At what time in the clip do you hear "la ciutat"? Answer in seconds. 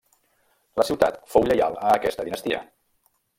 0.79-1.19